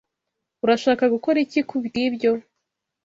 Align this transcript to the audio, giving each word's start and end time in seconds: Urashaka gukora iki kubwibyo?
Urashaka 0.63 1.03
gukora 1.13 1.37
iki 1.45 1.61
kubwibyo? 1.69 2.31